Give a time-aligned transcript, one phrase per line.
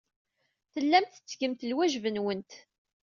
[0.73, 2.51] Tellamt tettgemt lwajeb-nwent.